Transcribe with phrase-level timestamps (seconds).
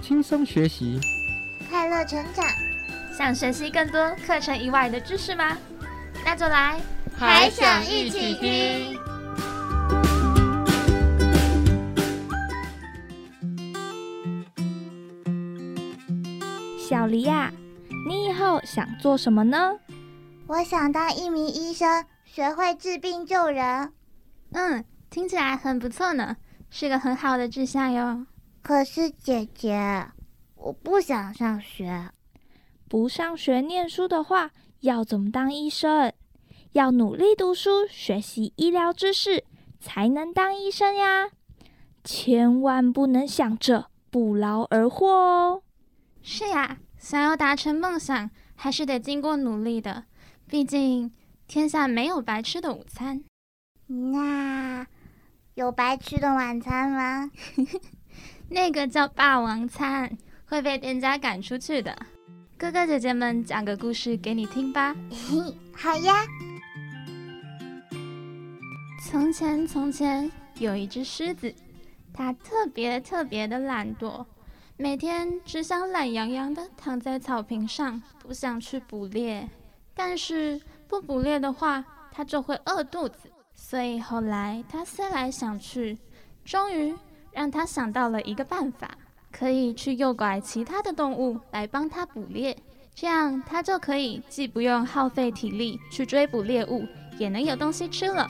[0.00, 0.98] 轻松学习，
[1.68, 2.44] 快乐成长。
[3.16, 5.56] 想学习更多课程以外的知识吗？
[6.24, 6.80] 那就来
[7.16, 8.98] 还想一起听。
[16.78, 17.52] 小黎呀，
[18.08, 19.78] 你以后想做什么呢？
[20.46, 23.92] 我想当一名医生，学会治病救人。
[24.52, 26.36] 嗯，听起来很不错呢，
[26.70, 28.26] 是个很好的志向哟。
[28.62, 30.06] 可是姐姐，
[30.56, 32.10] 我不想上学。
[32.88, 36.12] 不上学念书的话，要怎么当医生？
[36.72, 39.44] 要努力读书，学习医疗知识，
[39.80, 41.30] 才能当医生呀！
[42.04, 45.62] 千万不能想着不劳而获哦。
[46.22, 50.04] 是呀，想要达成梦想，还是得经过努力的。
[50.46, 51.12] 毕竟
[51.46, 53.24] 天下没有白吃的午餐。
[53.86, 54.86] 那
[55.58, 57.32] 有白吃的晚餐吗？
[58.48, 61.98] 那个叫霸王餐，会被店家赶出去的。
[62.56, 64.94] 哥哥姐姐们，讲个故事给你听吧。
[65.74, 66.14] 好呀。
[69.04, 71.52] 从前，从前有一只狮子，
[72.14, 74.24] 它特别特别的懒惰。
[74.76, 79.48] 每天只想懒洋洋的躺在草坪上，不想去捕猎。
[79.92, 83.32] 但是不捕猎的话，它就会饿肚子。
[83.68, 85.98] 所以后来他思来想去，
[86.42, 86.94] 终于
[87.30, 88.96] 让他想到了一个办法，
[89.30, 92.56] 可以去诱拐其他的动物来帮他捕猎。
[92.94, 96.86] 这样他就可以既不用耗费体力去追捕猎物，
[97.18, 98.26] 也能有东西吃了。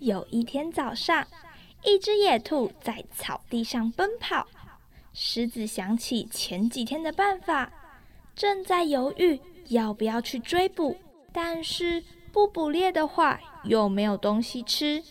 [0.00, 1.24] 有一天早上。
[1.86, 4.46] 一只野兔在草地上奔跑，
[5.12, 7.70] 狮子想起前几天的办法，
[8.34, 10.96] 正在犹豫要不要去追捕。
[11.34, 15.02] 但是不捕猎的话，又没有东西吃。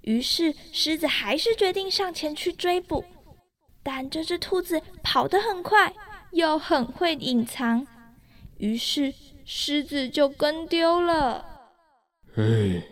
[0.00, 3.04] 于是狮子还是决定上前去追捕。
[3.82, 5.94] 但这只兔子跑得很快，
[6.32, 7.86] 又很会隐藏，
[8.56, 9.14] 于是
[9.44, 11.44] 狮子就跟丢了。
[12.36, 12.82] 哎，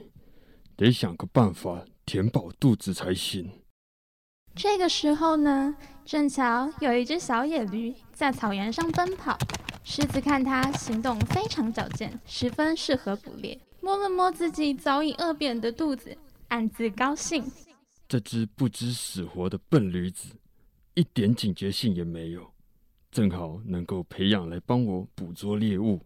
[0.76, 1.84] 得想个办法。
[2.06, 3.50] 填饱肚子才行。
[4.54, 9.38] 这个时候呢，正巧有一只小野驴在草原上奔跑。
[9.82, 16.16] 狮子看它行动非常矫健，十分适合捕猎，摸了摸自己早已饿扁的肚子，
[16.48, 17.44] 暗自高兴。
[18.06, 20.34] 这只不知死活的笨驴子，
[20.92, 22.50] 一点警觉性也没有，
[23.10, 26.00] 正好能够培养来帮我捕捉猎物。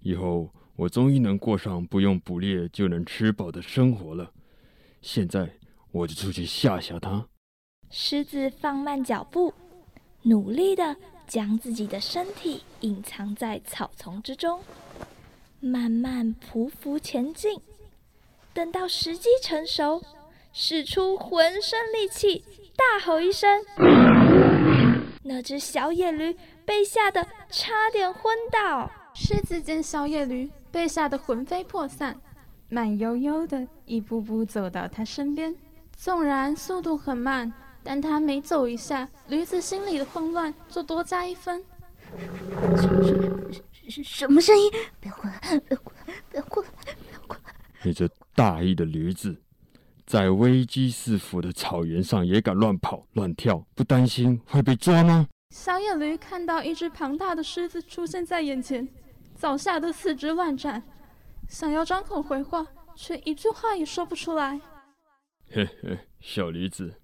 [0.00, 4.32] 以后我终于能过上不用捕猎就能吃饱的生活了。
[5.00, 5.48] 现在
[5.92, 7.28] 我就出去吓吓他。
[7.94, 9.52] 狮子放慢脚步，
[10.22, 14.60] 努力的将自己的身体隐藏在草丛之中，
[15.60, 17.60] 慢慢匍匐前进。
[18.54, 20.02] 等到时机成熟，
[20.54, 22.42] 使出浑身力气，
[22.74, 23.62] 大吼一声，
[25.22, 28.90] 那只小野驴被吓得差点昏倒。
[29.12, 32.18] 狮子见小野驴被吓得魂飞魄散。
[32.70, 35.54] 慢悠悠的一步步走到他身边，
[35.94, 37.52] 纵然速度很慢，
[37.82, 41.64] 但他每走一下，驴子心里的慌乱就多加一分。
[43.88, 44.70] 什什么声音？
[45.00, 45.58] 不要过来！
[45.60, 46.14] 不要过来！
[46.30, 46.70] 不要过来！
[46.94, 47.54] 不要过来！
[47.82, 49.42] 你这大意的驴子，
[50.06, 55.26] 在危机四伏的草原上也敢乱跑乱跳，不担心会被抓吗？
[55.50, 58.88] 小野驴看到一只庞大的狮子出现在眼前，
[59.34, 60.82] 早吓得四肢乱颤。
[61.48, 64.60] 想要张口回话，却一句话也说不出来。
[65.50, 66.94] 嘿嘿，小驴子，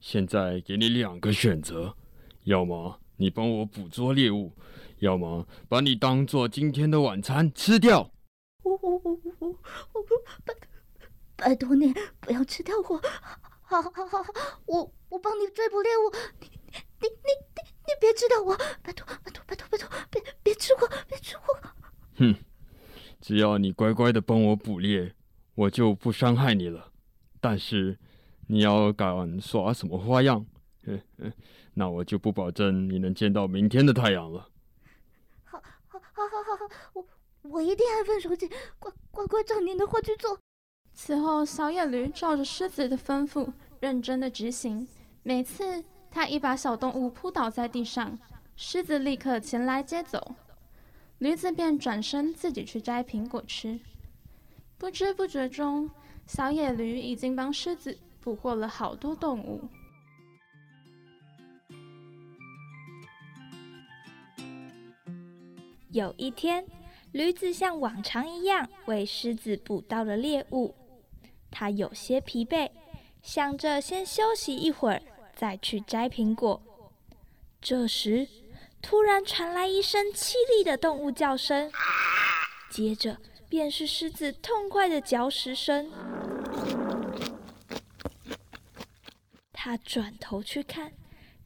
[0.00, 1.96] 现在给你两个选择：
[2.44, 4.52] 要么你帮我捕捉猎物，
[4.98, 8.10] 要么把你当做今天的晚餐吃掉。
[8.62, 10.02] 我我我我我
[10.44, 10.54] 拜
[11.36, 13.00] 拜托你不要吃掉我！
[13.62, 14.32] 好好好好，
[14.66, 16.10] 我我帮你追捕猎物，
[16.40, 16.48] 你
[17.00, 17.08] 你你
[17.54, 18.56] 你你别吃掉我！
[18.82, 21.68] 拜托拜托拜托拜托，别别吃我，别吃我！
[22.16, 22.34] 哼。
[23.20, 25.12] 只要你乖乖的帮我捕猎，
[25.56, 26.92] 我就不伤害你了。
[27.40, 27.98] 但是
[28.48, 30.44] 你要敢耍什么花样，
[31.74, 34.48] 那我就不保证你能见到明天的太阳了。
[35.44, 37.06] 好，好，好，好，好，好，我
[37.42, 38.48] 我一定安分守己，
[38.78, 40.38] 乖乖乖照您的话去做。
[40.94, 44.88] 此后，小野驴照着狮子的吩咐，认真的执行。
[45.22, 48.18] 每次他一把小动物扑倒在地上，
[48.56, 50.34] 狮子立刻前来接走。
[51.18, 53.78] 驴子便转身自己去摘苹果吃，
[54.78, 55.90] 不知不觉中，
[56.26, 57.98] 小野驴已经帮狮子
[58.28, 59.62] 捕获了好多动物。
[65.88, 66.66] 有一天，
[67.12, 70.74] 驴子像往常一样为狮子捕到了猎物，
[71.50, 72.70] 他有些疲惫，
[73.22, 75.00] 想着先休息一会儿，
[75.34, 76.60] 再去摘苹果。
[77.62, 78.28] 这时，
[78.82, 81.72] 突然传来一声凄厉的动物叫声，
[82.68, 83.16] 接着
[83.48, 85.90] 便是狮子痛快的嚼食声。
[89.68, 90.92] 他转头去看，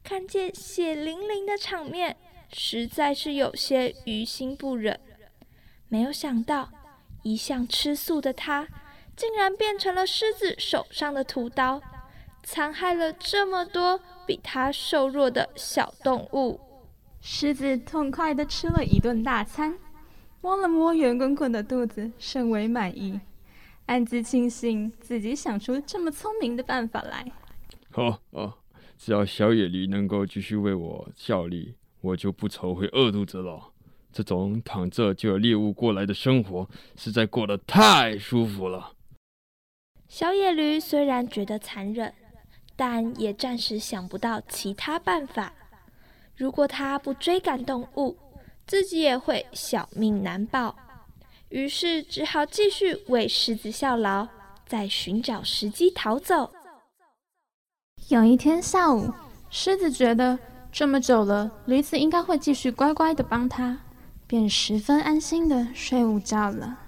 [0.01, 2.15] 看见血淋淋的场面，
[2.53, 4.97] 实在是有些于心不忍。
[5.89, 6.69] 没有想到，
[7.23, 8.65] 一向吃素的他，
[9.13, 11.81] 竟然变成了狮子手上的屠刀，
[12.43, 16.61] 残害了这么多比他瘦弱的小动物。
[17.19, 19.77] 狮子痛快地吃了一顿大餐，
[20.39, 23.19] 摸了摸圆滚滚的肚子，甚为满意，
[23.87, 27.29] 暗自庆幸自己想出这么聪明的办法来。
[27.93, 28.55] 好 啊，
[28.97, 33.69] 只要小野驴能够继续为我效力，我就不愁会饿肚子了。
[34.11, 36.67] 这种躺着就有猎物过来的生活，
[36.97, 38.93] 实在过得太舒服了。
[40.07, 42.13] 小野驴虽然觉得残忍，
[42.75, 45.53] 但也暂时想不到其他办法。
[46.35, 48.17] 如果他不追赶动物，
[48.65, 50.75] 自己也会小命难保。
[51.49, 54.27] 于是只好继续为狮子效劳，
[54.65, 56.51] 再寻找时机逃走。
[58.09, 59.11] 有一天下午，
[59.49, 60.37] 狮子觉得
[60.71, 63.79] 这么久了，驴子应该会继续乖乖的帮他，
[64.27, 66.79] 便十分安心的睡午觉了。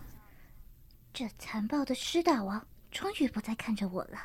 [1.14, 4.18] 这残暴的狮大王终于不再看着我了，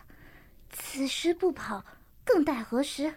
[0.70, 1.84] 此时不跑，
[2.25, 3.14] 更待何时？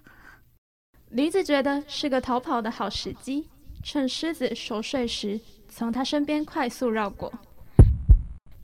[1.09, 3.49] 驴子觉得是个逃跑的好时机，
[3.83, 7.33] 趁狮子熟睡时，从他身边快速绕过。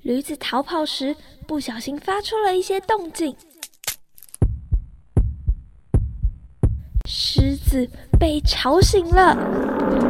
[0.04, 1.16] 驴子逃跑时，
[1.48, 3.36] 不小心发出了一些动静，
[7.32, 7.88] 狮子
[8.20, 9.36] 被吵醒了。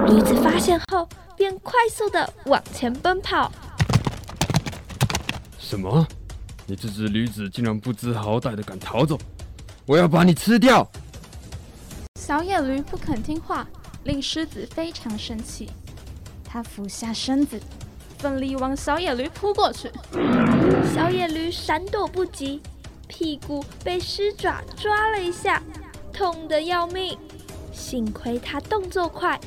[0.07, 1.05] 驴子发现后，
[1.35, 3.51] 便快速的往前奔跑。
[5.59, 6.07] 什么？
[6.65, 9.19] 你这只驴子竟然不知好歹的敢逃走！
[9.85, 10.89] 我要把你吃掉！
[12.17, 13.67] 小野驴不肯听话，
[14.05, 15.69] 令狮子非常生气。
[16.45, 17.59] 他俯下身子，
[18.17, 19.91] 奋力往小野驴扑过去。
[20.95, 22.61] 小野驴闪躲不及，
[23.09, 25.61] 屁股被狮爪抓了一下，
[26.19, 27.17] 痛得要命。
[27.71, 29.39] 幸亏他动作快，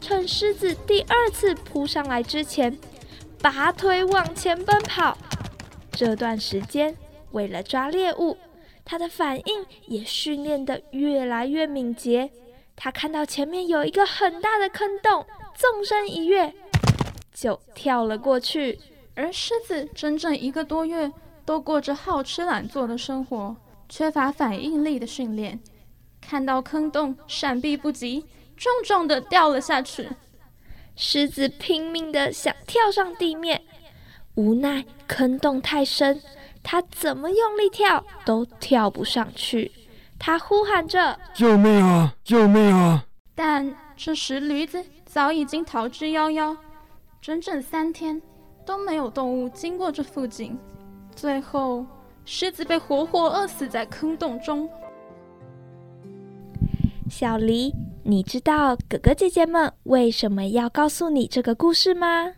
[0.00, 2.78] 趁狮子第二次扑上来之前，
[3.42, 5.18] 拔腿往前奔跑。
[5.90, 6.96] 这段时间，
[7.32, 8.36] 为了抓猎物。
[8.84, 12.30] 他的反应也训练得越来越敏捷。
[12.76, 15.26] 他看到前面有一个很大的坑洞，
[15.56, 16.54] 纵身一跃，
[17.34, 18.78] 就跳了过去。
[19.16, 21.10] 而狮子整整一个多月
[21.44, 23.56] 都过着好吃懒做的生活，
[23.88, 25.60] 缺乏反应力的训练，
[26.20, 28.24] 看到坑洞闪避不及，
[28.56, 30.08] 重重的掉了下去。
[30.96, 33.62] 狮子拼命的想跳上地面，
[34.34, 36.20] 无奈坑洞太深。
[36.62, 39.72] 它怎么用力跳都跳不上去，
[40.18, 42.14] 它呼喊着：“救命啊！
[42.22, 46.54] 救命啊！”但这时驴子早已经逃之夭夭，
[47.22, 48.20] 整整三天
[48.66, 50.58] 都没有动物经过这附近。
[51.16, 51.86] 最后，
[52.26, 54.68] 狮子被活活饿死在坑洞中。
[57.10, 57.74] 小黎，
[58.04, 62.34] 你知道哥哥姐姐们为什么要告诉你这个故事吗？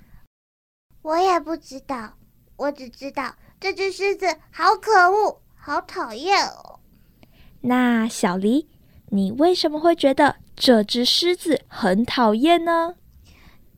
[1.03, 2.15] 我也不知道，
[2.57, 3.35] 我只知道。
[3.61, 6.81] 这只狮子好可恶，好讨厌哦。
[7.61, 8.67] 那小黎，
[9.11, 12.95] 你为什么会觉得这只狮子很讨厌呢？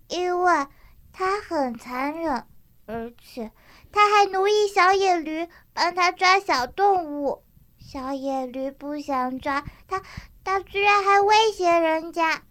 [0.08, 0.66] 因为
[1.12, 2.44] 它很残忍，
[2.86, 3.50] 而且
[3.90, 7.42] 它还奴役小野驴，帮它抓小动物。
[7.78, 10.02] 小野驴不想抓它，
[10.44, 12.42] 他居然还威胁人家。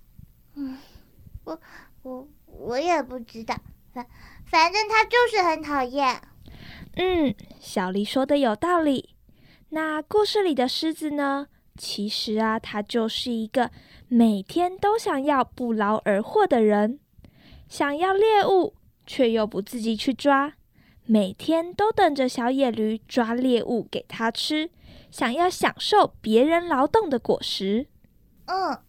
[0.55, 0.77] 嗯，
[1.43, 1.59] 我
[2.01, 3.55] 我我也不知道，
[3.93, 4.05] 反
[4.45, 6.21] 反正他就是很讨厌。
[6.95, 9.15] 嗯，小黎说的有道理。
[9.69, 11.47] 那故事里的狮子呢？
[11.75, 13.71] 其实啊，它就是一个
[14.07, 16.99] 每天都想要不劳而获的人，
[17.67, 18.75] 想要猎物
[19.07, 20.53] 却又不自己去抓，
[21.05, 24.69] 每天都等着小野驴抓猎物给它吃，
[25.11, 27.87] 想要享受别人劳动的果实。
[28.45, 28.79] 嗯，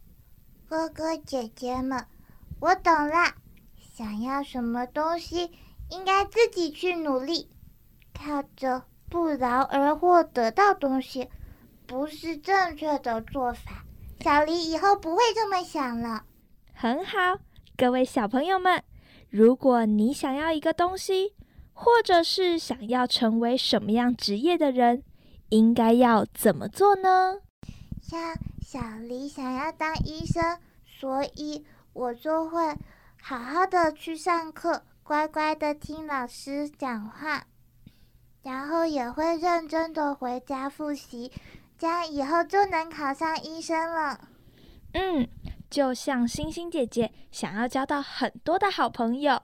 [0.67, 2.05] 哥哥姐姐们，
[2.61, 3.35] 我懂了。
[3.93, 5.51] 想要什么东西，
[5.89, 7.49] 应该自己去努力。
[8.13, 11.29] 靠着不劳而获得到东西，
[11.85, 13.83] 不是正确的做法。
[14.21, 16.23] 小黎以后不会这么想了。
[16.73, 17.39] 很好，
[17.77, 18.81] 各位小朋友们，
[19.29, 21.33] 如果你想要一个东西，
[21.77, 25.03] 或者是想要成为什么样职业的人，
[25.49, 27.41] 应该要怎么做呢？
[28.01, 32.75] 像小黎想要当医生，所以我就会
[33.21, 37.43] 好好的去上课，乖乖的听老师讲话。
[38.41, 41.31] 然后也会认真的回家复习，
[41.77, 44.29] 这样以后就能考上医生了。
[44.93, 45.27] 嗯，
[45.69, 49.41] 就像星星姐姐想要交到很多的好朋友，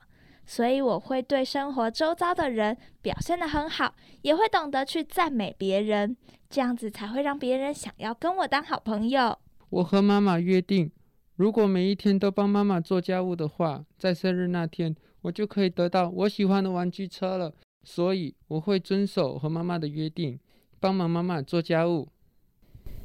[0.51, 6.17] 所以我会对生活周遭的人表现得很好，也会懂得去赞美别人，
[6.49, 9.39] 这样子才会让别人想要跟我当好朋友。
[9.69, 10.91] 我和妈妈约定，
[11.37, 17.53] 如果每一天都帮妈妈做家务的话，在生日那天我就可以得到我喜欢的玩具车了。
[17.85, 20.37] 所以我会遵守和妈妈的约定，
[20.81, 22.09] 帮忙妈妈做家务。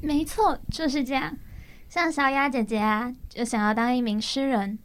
[0.01, 1.37] 没错，就是这样。
[1.87, 4.77] 像小雅姐姐啊，就想要当一名诗人，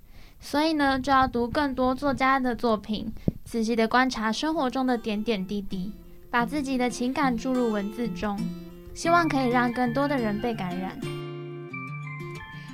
[0.44, 3.10] 所以呢，就要读更多作家的作品，
[3.44, 5.92] 仔细的观察生活中的点点滴滴，
[6.30, 8.38] 把自己的情感注入文字中，
[8.92, 10.98] 希望可以让更多的人被感染。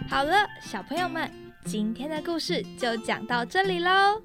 [0.09, 1.31] 好了，小朋友们，
[1.67, 4.21] 今天的故事就讲到这里喽。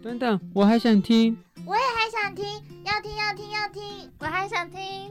[0.00, 1.36] 等等，我还想听。
[1.66, 2.46] 我也还想听，
[2.84, 5.10] 要听要听要听，我还想听。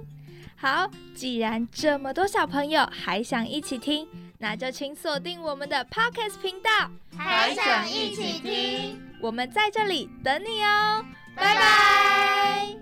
[0.56, 11.06] 好，既然这么多小朋友还想一起听，那就请锁定我们的 Podcast 频道，还想一起听，我们在这里等你哦，
[11.36, 12.73] 拜拜。